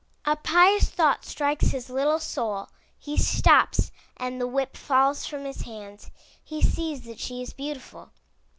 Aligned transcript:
A 0.25 0.35
pious 0.35 0.89
thought 0.89 1.25
strikes 1.25 1.67
his 1.67 1.87
little 1.87 2.17
soul. 2.17 2.69
He 2.97 3.17
stops, 3.17 3.91
and 4.17 4.41
the 4.41 4.47
whip 4.47 4.75
falls 4.75 5.27
from 5.27 5.45
his 5.45 5.61
hands. 5.61 6.09
He 6.43 6.59
sees 6.59 7.01
that 7.01 7.19
she 7.19 7.43
is 7.43 7.53
beautiful. 7.53 8.09